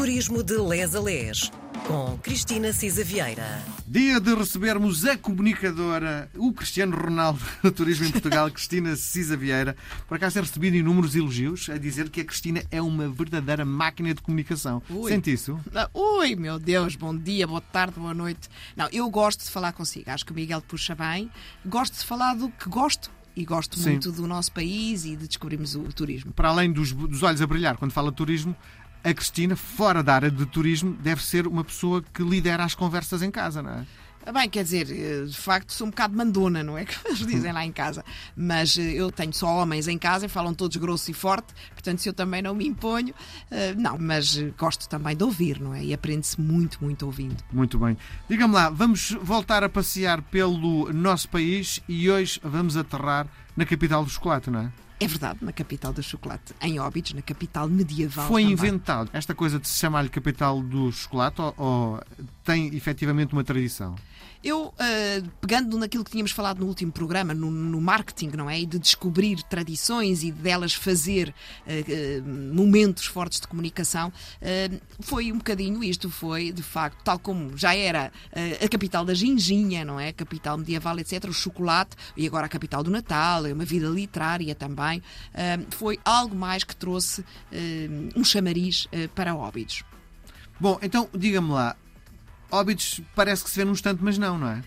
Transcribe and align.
Turismo 0.00 0.42
de 0.42 0.56
Les 0.56 0.94
a 0.94 1.00
Les, 1.00 1.52
com 1.86 2.16
Cristina 2.22 2.72
Cisa 2.72 3.04
Vieira. 3.04 3.62
Dia 3.86 4.18
de 4.18 4.34
recebermos 4.34 5.04
a 5.04 5.14
comunicadora, 5.14 6.30
o 6.38 6.54
Cristiano 6.54 6.96
Ronaldo 6.96 7.38
do 7.62 7.70
Turismo 7.70 8.06
em 8.06 8.10
Portugal, 8.10 8.50
Cristina 8.50 8.96
Cisa 8.96 9.36
Vieira. 9.36 9.76
Por 10.08 10.14
acaso 10.14 10.36
tem 10.36 10.42
recebido 10.42 10.74
inúmeros 10.74 11.14
elogios 11.14 11.68
a 11.68 11.76
dizer 11.76 12.08
que 12.08 12.22
a 12.22 12.24
Cristina 12.24 12.62
é 12.70 12.80
uma 12.80 13.10
verdadeira 13.10 13.62
máquina 13.62 14.14
de 14.14 14.22
comunicação. 14.22 14.82
Ui. 14.88 15.12
Sente 15.12 15.34
isso? 15.34 15.60
Ah, 15.74 15.90
Ui, 15.92 16.34
meu 16.34 16.58
Deus, 16.58 16.96
bom 16.96 17.14
dia, 17.14 17.46
boa 17.46 17.60
tarde, 17.60 18.00
boa 18.00 18.14
noite. 18.14 18.48
Não, 18.74 18.88
eu 18.90 19.10
gosto 19.10 19.44
de 19.44 19.50
falar 19.50 19.74
consigo. 19.74 20.10
Acho 20.10 20.24
que 20.24 20.32
o 20.32 20.34
Miguel 20.34 20.62
puxa 20.62 20.94
bem. 20.94 21.30
Gosto 21.66 21.98
de 21.98 22.06
falar 22.06 22.32
do 22.32 22.48
que 22.48 22.70
gosto 22.70 23.10
e 23.36 23.44
gosto 23.44 23.78
Sim. 23.78 23.90
muito 23.90 24.10
do 24.10 24.26
nosso 24.26 24.50
país 24.50 25.04
e 25.04 25.14
de 25.14 25.28
descobrirmos 25.28 25.74
o 25.74 25.82
turismo. 25.92 26.32
Para 26.32 26.48
além 26.48 26.72
dos, 26.72 26.92
dos 26.92 27.22
olhos 27.22 27.42
a 27.42 27.46
brilhar 27.46 27.76
quando 27.76 27.92
fala 27.92 28.10
de 28.10 28.16
turismo, 28.16 28.56
a 29.02 29.14
Cristina, 29.14 29.56
fora 29.56 30.02
da 30.02 30.14
área 30.14 30.30
de 30.30 30.44
turismo, 30.46 30.92
deve 31.00 31.24
ser 31.24 31.46
uma 31.46 31.64
pessoa 31.64 32.02
que 32.02 32.22
lidera 32.22 32.64
as 32.64 32.74
conversas 32.74 33.22
em 33.22 33.30
casa, 33.30 33.62
não 33.62 33.70
é? 33.70 33.86
Bem, 34.32 34.50
quer 34.50 34.62
dizer, 34.62 34.90
eh, 34.90 35.24
de 35.24 35.36
facto 35.36 35.72
sou 35.72 35.86
um 35.86 35.90
bocado 35.90 36.14
mandona, 36.14 36.62
não 36.62 36.76
é? 36.76 36.84
Que 36.90 36.94
eles 37.08 37.26
dizem 37.26 37.52
lá 37.52 37.64
em 37.64 37.72
casa. 37.72 38.04
Mas 38.36 38.76
eh, 38.76 38.92
eu 38.92 39.10
tenho 39.10 39.32
só 39.32 39.48
homens 39.48 39.88
em 39.88 39.96
casa 39.96 40.26
e 40.26 40.28
falam 40.28 40.52
todos 40.52 40.76
grosso 40.76 41.10
e 41.10 41.14
forte, 41.14 41.54
portanto, 41.72 42.00
se 42.00 42.08
eu 42.08 42.12
também 42.12 42.42
não 42.42 42.54
me 42.54 42.66
imponho, 42.66 43.14
eh, 43.50 43.74
não, 43.74 43.96
mas 43.98 44.36
gosto 44.58 44.88
também 44.88 45.16
de 45.16 45.24
ouvir, 45.24 45.58
não 45.58 45.74
é? 45.74 45.82
E 45.82 45.94
aprende-se 45.94 46.38
muito, 46.38 46.78
muito 46.82 47.06
ouvindo. 47.06 47.42
Muito 47.50 47.78
bem. 47.78 47.96
Diga-me 48.28 48.54
lá, 48.54 48.68
vamos 48.68 49.16
voltar 49.22 49.64
a 49.64 49.68
passear 49.68 50.20
pelo 50.22 50.92
nosso 50.92 51.28
país 51.28 51.80
e 51.88 52.10
hoje 52.10 52.38
vamos 52.44 52.76
aterrar 52.76 53.26
na 53.56 53.64
capital 53.64 54.04
do 54.04 54.10
chocolate, 54.10 54.50
não 54.50 54.60
é? 54.60 54.72
É 55.00 55.06
verdade, 55.06 55.38
na 55.42 55.50
capital 55.50 55.94
do 55.94 56.02
chocolate, 56.02 56.54
em 56.60 56.78
Óbidos, 56.78 57.14
na 57.14 57.22
capital 57.22 57.66
medieval. 57.66 58.28
Foi 58.28 58.42
também. 58.42 58.52
inventado 58.52 59.08
esta 59.14 59.34
coisa 59.34 59.58
de 59.58 59.66
se 59.66 59.78
chamar-lhe 59.78 60.10
capital 60.10 60.60
do 60.60 60.92
chocolate 60.92 61.40
ou, 61.40 61.54
ou 61.56 62.02
tem 62.44 62.74
efetivamente 62.76 63.32
uma 63.32 63.42
tradição? 63.42 63.96
Eu, 64.42 64.72
eh, 64.78 65.22
pegando 65.38 65.76
naquilo 65.76 66.02
que 66.02 66.10
tínhamos 66.10 66.32
falado 66.32 66.60
no 66.60 66.66
último 66.66 66.90
programa, 66.90 67.34
no, 67.34 67.50
no 67.50 67.78
marketing, 67.78 68.30
não 68.34 68.48
é? 68.48 68.58
E 68.58 68.64
de 68.64 68.78
descobrir 68.78 69.42
tradições 69.42 70.22
e 70.22 70.32
delas 70.32 70.72
fazer 70.72 71.34
eh, 71.66 72.22
momentos 72.24 73.04
fortes 73.04 73.38
de 73.38 73.46
comunicação, 73.46 74.10
eh, 74.40 74.70
foi 74.98 75.30
um 75.30 75.36
bocadinho 75.36 75.84
isto. 75.84 76.08
Foi, 76.08 76.52
de 76.52 76.62
facto, 76.62 77.02
tal 77.04 77.18
como 77.18 77.54
já 77.56 77.74
era 77.76 78.10
a 78.64 78.68
capital 78.68 79.04
da 79.04 79.12
ginginha, 79.12 79.84
não 79.84 80.00
é? 80.00 80.08
A 80.08 80.12
capital 80.12 80.56
medieval, 80.56 80.98
etc., 80.98 81.24
o 81.28 81.34
chocolate, 81.34 81.94
e 82.16 82.26
agora 82.26 82.46
a 82.46 82.48
capital 82.48 82.82
do 82.82 82.90
Natal, 82.90 83.44
é 83.44 83.52
uma 83.52 83.66
vida 83.66 83.88
literária 83.88 84.54
também, 84.54 84.89
eh, 84.98 85.58
foi 85.70 85.98
algo 86.04 86.34
mais 86.34 86.64
que 86.64 86.74
trouxe 86.74 87.24
eh, 87.52 87.88
um 88.16 88.24
chamariz 88.24 88.88
eh, 88.92 89.08
para 89.08 89.34
Óbidos. 89.34 89.84
Bom, 90.58 90.78
então 90.82 91.08
diga-me 91.14 91.50
lá, 91.50 91.76
Óbidos 92.50 93.00
parece 93.14 93.44
que 93.44 93.50
se 93.50 93.56
vê 93.56 93.64
num 93.64 93.72
instante, 93.72 94.02
mas 94.02 94.18
não, 94.18 94.38
não 94.38 94.48
é? 94.48 94.62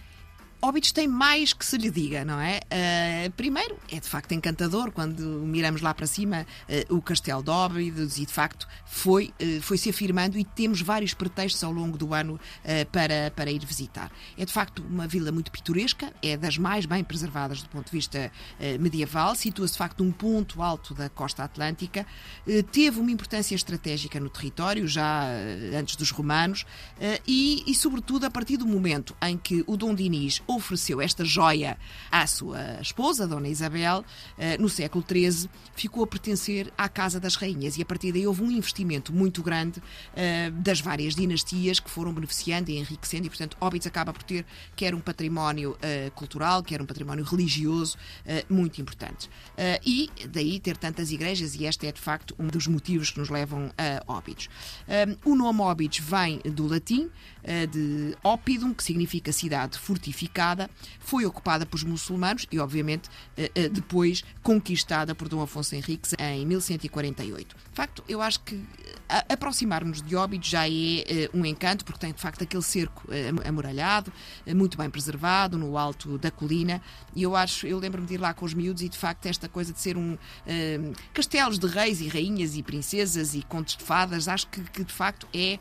Óbidos 0.66 0.94
tem 0.94 1.10
mais 1.10 1.52
que 1.52 1.66
se 1.66 1.78
lhe 1.78 1.92
diga, 1.92 2.24
não 2.24 2.40
é? 2.40 2.62
Ah, 2.72 3.30
primeiro, 3.36 3.78
é 3.92 4.00
de 4.00 4.08
facto 4.08 4.32
encantador 4.32 4.94
quando 4.94 5.22
miramos 5.22 5.82
lá 5.82 5.94
para 5.94 6.08
cima 6.08 6.48
ah, 6.70 6.74
o 6.90 7.02
Castelo 7.02 7.44
de 7.44 7.50
Óbidos 7.50 8.18
e 8.18 8.26
de 8.26 8.32
facto 8.32 8.66
foi, 8.86 9.34
ah, 9.42 9.62
foi 9.62 9.78
se 9.78 9.90
afirmando 9.90 10.40
e 10.40 10.46
temos 10.46 10.82
vários 10.82 11.14
pretextos 11.14 11.62
ao 11.66 11.72
longo 11.74 11.98
do 11.98 12.14
ano 12.14 12.40
para, 12.94 13.30
para 13.36 13.52
ir 13.52 13.66
visitar. 13.66 14.10
É 14.38 14.46
de 14.46 14.54
facto 14.54 14.82
uma 14.90 15.06
vila 15.06 15.34
muito 15.34 15.52
pitoresca, 15.52 16.14
é 16.24 16.38
das 16.38 16.58
mais 16.58 16.86
bem 16.86 17.04
preservadas 17.04 17.62
do 17.62 17.68
ponto 17.68 17.88
de 17.88 17.92
vista 17.92 18.32
medieval, 18.80 19.36
situa-se 19.36 19.74
de 19.74 19.78
facto 19.78 20.02
num 20.02 20.14
ponto 20.14 20.62
alto 20.62 20.94
da 20.94 21.10
costa 21.10 21.44
atlântica, 21.44 22.08
teve 22.72 23.02
uma 23.02 23.12
importância 23.12 23.54
estratégica 23.54 24.18
no 24.18 24.30
território 24.30 24.88
já 24.88 25.26
antes 25.78 25.98
dos 25.98 26.10
romanos 26.12 26.66
e, 27.28 27.64
e, 27.68 27.76
sobretudo, 27.76 28.26
a 28.26 28.32
partir 28.32 28.56
do 28.56 28.66
momento 28.66 29.14
em 29.22 29.38
que 29.38 29.62
o 29.68 29.76
Dom 29.76 29.94
Dinis 29.94 30.42
ofereceu 30.56 31.02
esta 31.02 31.24
joia 31.26 31.78
à 32.12 32.26
sua 32.28 32.80
esposa, 32.82 33.28
Dona 33.28 33.48
Isabel, 33.48 34.04
eh, 34.38 34.58
no 34.58 34.70
século 34.70 35.04
XIII, 35.08 35.50
ficou 35.76 36.04
a 36.04 36.08
pertencer 36.08 36.72
à 36.78 36.88
Casa 36.88 37.20
das 37.20 37.36
Rainhas 37.36 37.78
e 37.78 37.82
a 37.82 37.86
partir 37.86 38.12
daí 38.12 38.28
houve 38.28 38.44
um 38.44 38.52
investimento 38.52 39.14
muito 39.14 39.42
grande 39.42 39.82
eh, 40.16 40.52
das 40.52 40.80
várias 40.80 41.16
dinastias 41.16 41.80
que 41.80 41.90
foram 41.90 42.14
beneficiando 42.14 42.70
e 42.72 42.78
enriquecendo 42.78 43.28
e, 43.28 43.30
portanto, 43.30 43.58
Óbidos 43.60 43.88
acaba 43.88 44.14
por 44.14 44.24
ter 44.24 44.46
quer 44.76 44.94
um 44.94 45.00
património 45.00 45.78
eh, 45.82 46.12
cultural, 46.16 46.64
quer 46.64 46.82
um 46.82 46.86
património 46.86 47.24
religioso 47.24 47.98
muito 48.50 48.82
importante. 48.82 49.30
E 49.86 50.10
daí 50.30 50.60
ter 50.60 50.78
tantas 50.78 51.12
igrejas 51.12 51.56
e 51.56 51.66
este 51.66 51.88
é, 51.88 51.92
de 51.92 52.00
facto, 52.00 52.36
um 52.40 52.48
dos 52.48 52.68
motivos 52.68 53.12
que 53.12 53.20
nos 53.20 53.30
levam 53.30 53.72
a 53.78 54.12
Óbidos. 54.12 54.50
O 55.26 55.36
nome 55.36 55.62
Óbidos 55.62 56.00
vem 56.00 56.40
do 56.40 56.68
latim, 56.68 57.10
de 57.72 58.16
Ópidum, 58.24 58.74
que 58.74 58.84
significa 58.84 59.32
cidade 59.32 59.78
fortificada, 59.78 60.43
foi 61.00 61.26
ocupada 61.26 61.66
pelos 61.66 61.84
muçulmanos 61.84 62.48
e, 62.52 62.60
obviamente, 62.60 63.10
eh, 63.38 63.52
eh, 63.56 63.70
depois 63.70 64.24
conquistada 64.42 65.16
por 65.16 65.28
Dom 65.30 65.42
Afonso 65.42 65.76
Henriques 65.76 66.14
em 66.20 66.46
1148. 66.46 67.56
De 67.56 67.76
facto, 67.76 68.04
eu 68.08 68.22
acho 68.22 68.40
que 68.42 68.56
eh, 69.10 69.26
aproximarmos 69.30 70.02
de 70.02 70.16
Óbidos 70.16 70.50
já 70.50 70.68
é 70.68 71.30
um 71.34 71.46
encanto, 71.46 71.86
porque 71.86 72.00
tem, 72.00 72.14
de 72.14 72.22
facto, 72.22 72.44
aquele 72.44 72.64
cerco 72.64 73.08
amoralhado, 73.46 74.12
eh, 74.46 74.54
muito 74.54 74.78
bem 74.78 74.90
preservado, 74.90 75.58
no 75.58 75.78
alto 75.78 76.18
da 76.18 76.32
colina, 76.32 76.82
e 77.16 77.24
eu 77.24 77.36
acho, 77.36 77.66
eu 77.68 77.80
lembro-me 77.80 78.08
de 78.08 78.16
ir 78.16 78.18
lá 78.20 78.34
com 78.34 78.46
os 78.46 78.54
miúdos 78.54 78.82
e, 78.82 78.90
de 78.90 78.98
facto, 78.98 79.26
esta 79.26 79.48
coisa 79.48 79.72
de 79.74 79.80
ser 79.80 79.98
um 79.98 80.18
eh, 80.46 80.80
castelos 81.14 81.60
de 81.60 81.68
reis 81.68 82.02
e 82.02 82.08
rainhas 82.08 82.56
e 82.56 82.64
princesas 82.64 83.34
e 83.36 83.42
contos 83.44 83.76
de 83.76 83.84
fadas, 83.84 84.28
acho 84.28 84.48
que, 84.48 84.62
que, 84.62 84.84
de 84.84 84.94
facto, 84.94 85.28
é 85.34 85.60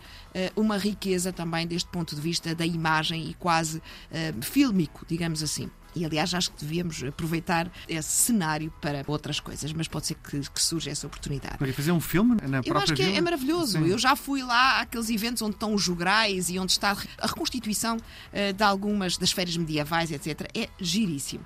uma 0.56 0.76
riqueza 0.78 1.32
também 1.32 1.66
deste 1.66 1.88
ponto 1.90 2.14
de 2.14 2.20
vista 2.20 2.54
da 2.54 2.64
imagem 2.66 3.28
e 3.30 3.34
quase 3.34 3.82
eh, 4.10 4.32
fílmico, 4.40 5.04
digamos 5.08 5.42
assim. 5.42 5.70
E 5.94 6.04
aliás, 6.06 6.32
acho 6.32 6.50
que 6.52 6.64
devíamos 6.64 7.02
aproveitar 7.04 7.70
esse 7.86 8.10
cenário 8.10 8.72
para 8.80 9.04
outras 9.06 9.38
coisas, 9.38 9.72
mas 9.72 9.86
pode 9.86 10.06
ser 10.06 10.14
que, 10.14 10.40
que 10.40 10.62
surja 10.62 10.90
essa 10.90 11.06
oportunidade. 11.06 11.58
Para 11.58 11.72
fazer 11.72 11.92
um 11.92 12.00
filme 12.00 12.36
na 12.48 12.58
Eu 12.58 12.62
própria 12.62 12.84
acho 12.84 12.94
que 12.94 13.02
é, 13.02 13.16
é 13.16 13.20
maravilhoso. 13.20 13.78
Sim. 13.78 13.86
Eu 13.86 13.98
já 13.98 14.16
fui 14.16 14.42
lá 14.42 14.80
àqueles 14.80 15.10
eventos 15.10 15.42
onde 15.42 15.54
estão 15.54 15.74
os 15.74 15.82
jograis 15.82 16.48
e 16.48 16.58
onde 16.58 16.72
está 16.72 16.96
a 17.18 17.26
reconstituição 17.26 17.98
eh, 18.32 18.52
de 18.52 18.64
algumas 18.64 19.18
das 19.18 19.32
feiras 19.32 19.56
medievais, 19.56 20.10
etc. 20.10 20.48
É 20.54 20.68
giríssimo. 20.80 21.44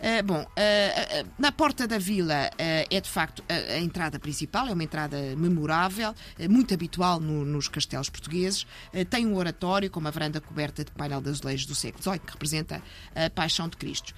Eh, 0.00 0.22
bom, 0.22 0.46
eh, 0.54 1.18
eh, 1.20 1.26
na 1.38 1.50
porta 1.50 1.86
da 1.88 1.98
vila 1.98 2.50
é 2.56 3.00
de 3.00 3.08
facto 3.08 3.42
a, 3.48 3.54
a 3.74 3.78
entrada 3.80 4.18
principal, 4.20 4.68
é 4.68 4.72
uma 4.72 4.84
entrada 4.84 5.16
memorável, 5.36 6.14
muito 6.48 6.72
habitual 6.72 7.18
no- 7.18 7.44
nos 7.44 7.66
castelos 7.66 8.08
portugueses. 8.08 8.64
Tem 9.10 9.26
um 9.26 9.34
oratório 9.36 9.90
com 9.90 9.98
uma 9.98 10.10
varanda 10.12 10.40
coberta 10.40 10.84
de 10.84 10.92
painel 10.92 11.20
de 11.20 11.30
azulejos 11.30 11.66
do 11.66 11.74
século 11.74 12.02
XVIII, 12.02 12.18
que 12.20 12.32
representa 12.32 12.80
a 13.14 13.28
paixão 13.30 13.68
de 13.68 13.76
Cristo. 13.76 14.14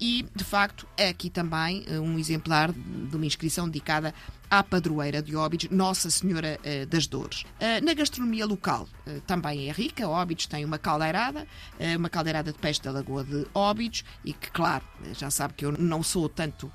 E, 0.00 0.26
de 0.34 0.42
facto, 0.44 0.86
é 0.96 1.08
aqui 1.08 1.28
também 1.28 1.84
um 2.00 2.18
exemplar 2.18 2.72
de 2.72 3.14
uma 3.14 3.26
inscrição 3.26 3.66
dedicada 3.68 4.14
à 4.50 4.62
padroeira 4.64 5.22
de 5.22 5.36
Óbidos, 5.36 5.68
Nossa 5.70 6.10
Senhora 6.10 6.58
eh, 6.64 6.84
das 6.84 7.06
Dores. 7.06 7.44
Eh, 7.60 7.80
na 7.80 7.94
gastronomia 7.94 8.44
local 8.44 8.88
eh, 9.06 9.20
também 9.26 9.68
é 9.68 9.72
rica. 9.72 10.08
Óbidos 10.08 10.46
tem 10.46 10.64
uma 10.64 10.78
caldeirada, 10.78 11.46
uma 11.96 12.08
caldeirada 12.08 12.52
de 12.52 12.58
peixe 12.58 12.82
da 12.82 12.90
Lagoa 12.90 13.22
de 13.22 13.46
Óbidos 13.54 14.04
e 14.24 14.32
que, 14.32 14.50
claro, 14.50 14.84
já 15.12 15.30
sabe 15.30 15.54
que 15.54 15.64
eu 15.64 15.72
não 15.72 16.02
sou 16.02 16.28
tanto 16.28 16.70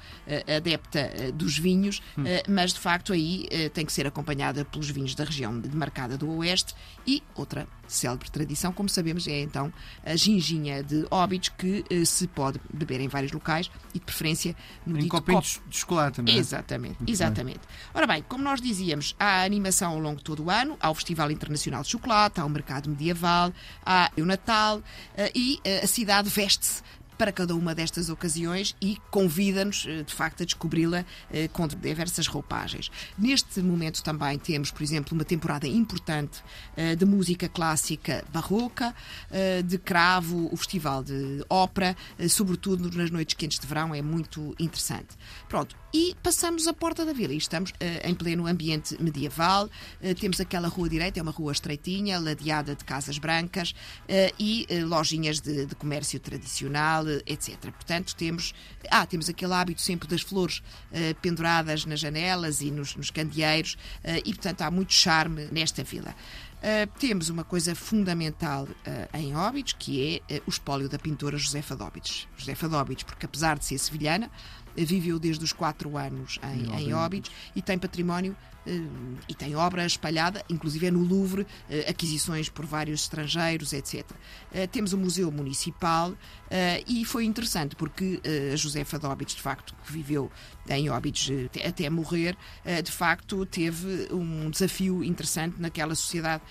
adepta 0.58 1.31
dos 1.34 1.58
vinhos, 1.58 2.02
eh, 2.25 2.44
mas 2.47 2.74
de 2.74 2.80
facto 2.80 3.12
aí 3.12 3.47
tem 3.74 3.85
que 3.85 3.91
ser 3.91 4.08
acompanhada 4.08 4.64
pelos 4.64 4.90
vinhos 4.90 5.16
da 5.16 5.24
região 5.24 5.59
demarcada 5.59 6.18
do 6.18 6.30
Oeste 6.38 6.74
e 7.06 7.22
outra 7.35 7.68
célebre 7.88 8.30
tradição, 8.31 8.72
como 8.72 8.90
sabemos, 8.90 9.28
é 9.28 9.41
então 9.41 9.72
a 10.03 10.16
ginginha 10.16 10.84
de 10.84 11.06
Óbidos 11.12 11.50
que 11.50 11.84
se 12.06 12.28
pode 12.28 12.59
beber 12.74 13.00
em 13.00 13.08
vários 13.08 13.31
locais 13.31 13.69
e 13.94 14.00
de 14.00 14.06
preferência 14.06 14.56
no 14.85 14.97
Em 14.97 15.02
dito 15.02 15.12
copinhos 15.12 15.62
de 15.68 15.78
chocolate, 15.78 16.22
é? 16.25 16.31
Exatamente, 16.31 16.97
exatamente. 17.08 17.59
Ora 17.94 18.08
bem, 18.08 18.24
como 18.28 18.44
nós 18.44 18.62
dizíamos, 18.62 19.16
há 19.20 19.44
animação 19.44 19.94
ao 19.94 20.00
longo 20.00 20.18
de 20.18 20.24
todo 20.24 20.44
o 20.44 20.50
ano, 20.50 20.78
há 20.80 20.90
o 20.90 20.96
Festival 20.96 21.31
Internacional 21.31 21.84
de 21.84 21.90
Chocolate, 21.90 22.40
há 22.40 22.46
o 22.46 22.50
Mercado 22.50 22.90
Medieval, 22.90 23.53
há 23.85 24.12
o 24.17 24.26
Natal 24.26 24.82
eh, 25.16 25.32
e 25.34 25.59
eh, 25.64 25.82
a 25.84 25.88
cidade 25.88 26.29
veste-se 26.29 26.82
para 27.17 27.32
cada 27.32 27.56
uma 27.56 27.73
destas 27.73 28.09
ocasiões 28.09 28.76
e 28.82 28.97
convida-nos, 29.09 29.85
eh, 29.88 30.03
de 30.03 30.14
facto, 30.14 30.44
a 30.44 30.46
descobri-la 30.46 31.06
eh, 31.32 31.47
com 31.47 31.67
diversas 31.67 32.28
roupagens. 32.28 32.91
Neste 33.17 33.62
momento 33.62 34.03
também 34.03 34.38
temos, 34.38 34.72
por 34.72 34.84
exemplo, 34.84 35.14
uma 35.14 35.26
temporada 35.26 35.67
importante 35.67 36.44
eh, 36.76 36.96
de 36.96 37.06
música 37.06 37.47
clássica 37.47 38.23
barroca, 38.32 38.94
de 39.66 39.78
cravo, 39.78 40.50
o 40.52 40.58
Festival 40.58 41.03
de 41.03 41.44
Ópera, 41.50 41.96
sobretudo 42.29 42.90
nas 42.96 43.09
noites 43.09 43.35
quentes 43.35 43.59
de 43.59 43.67
verão, 43.67 43.94
é 43.94 44.02
muito 44.02 44.56
interessante. 44.59 45.16
Pronto, 45.47 45.76
e 45.94 46.16
passamos 46.22 46.67
a 46.67 46.73
porta 46.73 47.06
da 47.06 47.14
vila 47.14 47.34
e 47.34 47.38
estamos 47.38 47.73
em 48.03 48.14
pleno 48.14 48.47
ambiente 48.47 49.02
medieval. 49.02 49.70
Temos 50.20 50.40
aquela 50.40 50.67
rua 50.67 50.90
direita, 50.90 51.20
é 51.20 51.23
uma 51.23 51.32
rua 51.32 51.52
estreitinha, 51.52 52.20
ladeada 52.20 52.76
de 52.76 52.84
casas 52.84 53.17
brancas 53.17 53.73
e 54.40 54.67
lojinhas 54.84 55.40
de, 55.40 55.66
de 55.66 55.76
comércio 55.76 56.20
tradicional, 56.20 57.04
etc. 57.25 57.57
Portanto, 57.72 58.16
temos, 58.16 58.53
ah, 58.90 59.05
temos 59.05 59.29
aquele 59.29 59.53
hábito 59.53 59.81
sempre 59.81 60.07
das 60.07 60.22
flores 60.22 60.59
uh, 60.59 61.16
penduradas 61.22 61.85
nas 61.85 61.99
janelas 61.99 62.61
e 62.61 62.72
nos, 62.72 62.96
nos 62.96 63.09
candeeiros, 63.09 63.73
uh, 64.03 64.22
e 64.25 64.34
portanto 64.34 64.61
há 64.61 64.72
muito 64.72 64.93
charme 64.93 65.47
nesta 65.52 65.84
vila. 65.84 66.16
Uh, 66.66 66.87
temos 66.99 67.29
uma 67.29 67.43
coisa 67.43 67.75
fundamental 67.75 68.63
uh, 68.63 69.17
em 69.17 69.35
Óbidos, 69.35 69.73
que 69.73 70.23
é 70.28 70.37
uh, 70.37 70.43
o 70.47 70.49
espólio 70.49 70.90
da 70.90 70.97
pintora 70.97 71.37
Josefa 71.37 71.75
de 71.75 71.84
Óbidos. 71.84 72.28
Josefa 72.35 72.67
de 72.67 72.73
Óbidos, 72.73 73.03
porque 73.03 73.28
apesar 73.28 73.59
de 73.59 73.66
ser 73.66 73.78
sevilhana, 73.78 74.31
viveu 74.76 75.20
desde 75.20 75.44
os 75.44 75.54
quatro 75.54 75.98
anos 75.98 76.40
em, 76.44 76.88
em 76.88 76.94
Óbidos 76.94 77.32
e 77.56 77.62
tem 77.62 77.78
património 77.78 78.36
eh, 78.66 78.82
e 79.30 79.34
tem 79.34 79.56
obra 79.56 79.86
espalhada, 79.86 80.44
inclusive 80.50 80.88
é 80.88 80.92
no 80.92 81.04
Louvre, 81.04 81.46
eh, 81.70 81.86
aquisições 81.88 82.50
por 82.50 82.66
vários 82.66 83.02
estrangeiros, 83.02 83.74
etc. 83.74 84.04
Eh, 84.52 84.68
temos 84.68 84.94
o 84.94 84.98
Museu 84.98 85.32
Municipal 85.32 86.14
e 86.88 87.04
foi 87.04 87.26
interessante 87.26 87.76
porque 87.76 88.22
a 88.54 88.56
Josefa 88.56 89.00
de 89.00 89.06
Óbidos, 89.08 89.36
de 89.36 89.42
facto, 89.42 89.76
que 89.84 89.92
viveu 89.92 90.32
em 90.70 90.90
Óbidos 90.90 91.30
até 91.68 91.90
morrer, 91.90 92.38
de 92.84 92.92
facto 92.92 93.46
teve 93.48 94.08
um 94.14 94.50
desafio 94.52 95.04
interessante 95.04 95.60
naquela 95.60 95.96
sociedade 95.96 96.44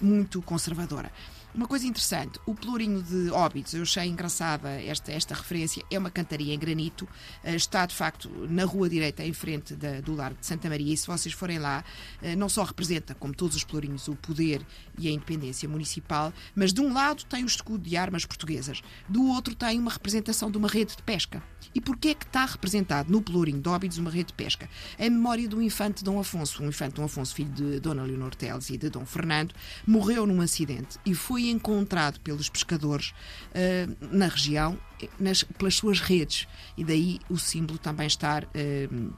muito 0.00 0.40
conservadora. 0.40 1.10
Uma 1.52 1.66
coisa 1.66 1.84
interessante, 1.84 2.38
o 2.46 2.54
Pelourinho 2.54 3.02
de 3.02 3.28
Óbidos, 3.30 3.74
eu 3.74 3.82
achei 3.82 4.06
engraçada 4.06 4.70
esta, 4.70 5.10
esta 5.10 5.34
referência, 5.34 5.82
é 5.90 5.98
uma 5.98 6.08
cantaria 6.08 6.54
em 6.54 6.58
granito, 6.58 7.08
eh, 7.42 7.56
está 7.56 7.84
de 7.86 7.94
facto 7.94 8.30
na 8.48 8.64
rua 8.64 8.88
direita 8.88 9.24
em 9.24 9.32
frente 9.32 9.74
da, 9.74 10.00
do 10.00 10.14
Largo 10.14 10.38
de 10.38 10.46
Santa 10.46 10.68
Maria 10.68 10.94
e 10.94 10.96
se 10.96 11.08
vocês 11.08 11.34
forem 11.34 11.58
lá, 11.58 11.84
eh, 12.22 12.36
não 12.36 12.48
só 12.48 12.62
representa, 12.62 13.16
como 13.16 13.34
todos 13.34 13.56
os 13.56 13.64
Pelourinhos, 13.64 14.06
o 14.06 14.14
poder 14.14 14.64
e 14.96 15.08
a 15.08 15.10
independência 15.10 15.68
municipal, 15.68 16.32
mas 16.54 16.72
de 16.72 16.80
um 16.80 16.92
lado 16.92 17.24
tem 17.24 17.42
o 17.42 17.48
escudo 17.48 17.82
de 17.82 17.96
armas 17.96 18.24
portuguesas, 18.24 18.80
do 19.08 19.26
outro 19.26 19.52
tem 19.52 19.76
uma 19.76 19.90
representação 19.90 20.52
de 20.52 20.56
uma 20.56 20.68
rede 20.68 20.94
de 20.94 21.02
pesca. 21.02 21.42
E 21.74 21.80
porquê 21.80 22.08
é 22.08 22.14
que 22.14 22.24
está 22.24 22.44
representado 22.44 23.10
no 23.10 23.22
Pelourinho 23.22 23.60
de 23.60 23.68
Óbidos 23.68 23.98
uma 23.98 24.10
rede 24.10 24.28
de 24.28 24.34
pesca? 24.34 24.68
Em 24.98 25.10
memória 25.10 25.48
do 25.48 25.60
infante 25.60 26.04
Dom 26.04 26.18
Afonso, 26.20 26.62
o 26.62 26.66
infante 26.66 26.94
Dom 26.94 27.04
Afonso, 27.04 27.34
filho 27.34 27.50
de 27.50 27.80
Dona 27.80 28.02
Leonor 28.02 28.34
Teles 28.34 28.70
e 28.70 28.78
de 28.78 28.88
Dom 28.88 29.04
Fernando, 29.04 29.54
morreu 29.86 30.26
num 30.26 30.40
acidente 30.40 30.98
e 31.04 31.14
foi 31.14 31.40
foi 31.40 31.48
encontrado 31.48 32.20
pelos 32.20 32.48
pescadores 32.48 33.14
uh, 33.50 34.14
na 34.14 34.26
região 34.26 34.78
nas, 35.18 35.42
pelas 35.42 35.76
suas 35.76 36.00
redes. 36.00 36.46
E 36.76 36.84
daí 36.84 37.18
o 37.30 37.38
símbolo 37.38 37.78
também 37.78 38.06
estar, 38.06 38.44
uh, 38.44 39.14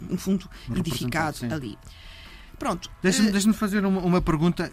no 0.00 0.16
fundo, 0.16 0.48
edificado 0.74 1.38
ali. 1.52 1.76
Pronto. 2.58 2.90
Deixa-me 3.02 3.28
uh... 3.28 3.32
deixa 3.32 3.52
fazer 3.52 3.84
uma, 3.84 4.00
uma 4.00 4.20
pergunta, 4.20 4.70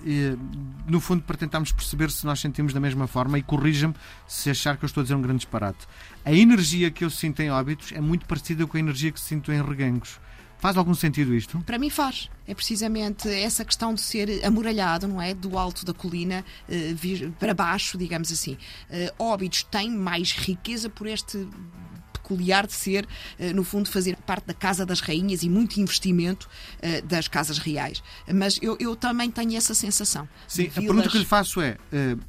no 0.87 0.99
fundo, 0.99 1.23
para 1.23 1.37
tentarmos 1.37 1.71
perceber 1.71 2.11
se 2.11 2.25
nós 2.25 2.39
sentimos 2.39 2.73
da 2.73 2.79
mesma 2.79 3.07
forma 3.07 3.37
e 3.37 3.43
corrija-me 3.43 3.93
se 4.27 4.49
achar 4.49 4.77
que 4.77 4.85
eu 4.85 4.87
estou 4.87 5.01
a 5.01 5.03
dizer 5.03 5.15
um 5.15 5.21
grande 5.21 5.39
disparate. 5.39 5.87
A 6.23 6.33
energia 6.33 6.89
que 6.89 7.03
eu 7.05 7.09
sinto 7.09 7.41
em 7.41 7.51
óbitos 7.51 7.91
é 7.91 8.01
muito 8.01 8.25
parecida 8.25 8.65
com 8.65 8.77
a 8.77 8.79
energia 8.79 9.11
que 9.11 9.19
sinto 9.19 9.51
em 9.51 9.61
regangos. 9.61 10.19
Faz 10.57 10.77
algum 10.77 10.95
sentido 10.95 11.35
isto? 11.35 11.59
Para 11.59 11.77
mim 11.77 11.89
faz. 11.89 12.29
É 12.47 12.55
precisamente 12.55 13.29
essa 13.29 13.63
questão 13.63 13.93
de 13.93 14.01
ser 14.01 14.43
amuralhado, 14.43 15.07
não 15.07 15.21
é? 15.21 15.33
Do 15.33 15.57
alto 15.57 15.85
da 15.85 15.93
colina 15.93 16.43
uh, 16.67 17.31
para 17.33 17.53
baixo, 17.53 17.97
digamos 17.97 18.31
assim. 18.31 18.53
Uh, 18.89 19.23
Óbidos 19.23 19.63
tem 19.63 19.91
mais 19.91 20.31
riqueza 20.31 20.89
por 20.89 21.07
este 21.07 21.47
peculiar 22.25 22.65
de 22.65 22.73
ser, 22.73 23.07
eh, 23.37 23.53
no 23.53 23.63
fundo, 23.63 23.89
fazer 23.89 24.15
parte 24.17 24.47
da 24.47 24.53
Casa 24.53 24.85
das 24.85 24.99
Rainhas 24.99 25.43
e 25.43 25.49
muito 25.49 25.79
investimento 25.79 26.49
das 27.05 27.27
casas 27.27 27.57
reais. 27.57 28.01
Mas 28.31 28.59
eu, 28.61 28.77
eu 28.79 28.95
também 28.95 29.29
tenho 29.29 29.55
essa 29.55 29.73
sensação. 29.73 30.27
Sim, 30.47 30.67
a 30.67 30.81
pergunta 30.81 31.09
que 31.09 31.17
lhe 31.17 31.25
faço 31.25 31.61
é: 31.61 31.77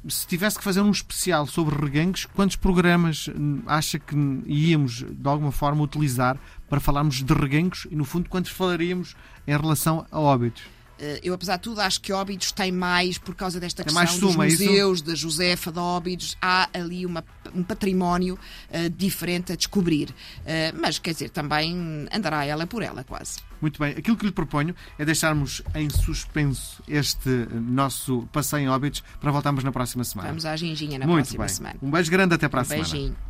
se 0.07 0.27
tivesse 0.27 0.57
que 0.57 0.63
fazer 0.63 0.81
um 0.81 0.91
especial 0.91 1.47
sobre 1.47 1.75
regangues, 1.75 2.25
quantos 2.25 2.55
programas 2.55 3.27
hum, 3.27 3.61
acha 3.65 3.99
que 3.99 4.15
íamos, 4.45 5.03
de 5.09 5.27
alguma 5.27 5.51
forma, 5.51 5.83
utilizar 5.83 6.37
para 6.69 6.79
falarmos 6.79 7.23
de 7.23 7.33
reguengos 7.33 7.87
e, 7.89 7.95
no 7.95 8.05
fundo, 8.05 8.29
quantos 8.29 8.51
falaríamos 8.51 9.15
em 9.47 9.55
relação 9.55 10.05
a 10.11 10.19
óbitos? 10.19 10.63
Eh, 10.99 11.19
eu, 11.23 11.33
apesar 11.33 11.57
de 11.57 11.63
tudo, 11.63 11.81
acho 11.81 12.01
que 12.01 12.11
Óbidos 12.11 12.51
tem 12.51 12.71
mais, 12.71 13.17
por 13.17 13.35
causa 13.35 13.59
desta 13.59 13.83
questão 13.83 14.01
mais 14.01 14.11
suma, 14.11 14.45
dos 14.45 14.53
museus, 14.53 14.97
isso? 14.99 15.05
da 15.05 15.15
Josefa 15.15 15.71
de 15.71 15.79
Óbidos, 15.79 16.37
há 16.41 16.69
ali 16.73 17.05
uma, 17.05 17.23
um 17.53 17.63
património 17.63 18.35
uh, 18.35 18.89
diferente 18.89 19.51
a 19.51 19.55
descobrir. 19.55 20.09
Uh, 20.09 20.79
mas, 20.79 20.99
quer 20.99 21.13
dizer, 21.13 21.29
também 21.29 22.07
andará 22.11 22.45
ela 22.45 22.65
por 22.65 22.81
ela, 22.81 23.03
quase. 23.03 23.39
Muito 23.61 23.79
bem. 23.79 23.91
Aquilo 23.91 24.15
que 24.15 24.25
lhe 24.25 24.31
proponho 24.31 24.75
é 24.97 25.05
deixarmos 25.05 25.61
em 25.73 25.89
suspenso 25.89 26.81
este 26.87 27.29
nosso 27.53 28.27
passeio 28.31 28.63
em 28.63 28.69
Óbidos 28.69 29.03
para 29.19 29.31
voltarmos 29.31 29.63
na 29.63 29.71
próxima 29.71 30.03
semana. 30.03 30.29
Vamos 30.29 30.45
à 30.45 30.55
ginginha 30.55 30.99
na 30.99 31.07
Muito 31.07 31.25
próxima 31.25 31.45
bem. 31.45 31.53
semana. 31.53 31.79
Um 31.81 31.89
beijo 31.89 32.11
grande 32.11 32.35
até 32.35 32.47
para 32.47 32.61
a 32.61 32.63
um 32.63 32.65
semana. 32.65 32.89
Beijinho. 32.89 33.26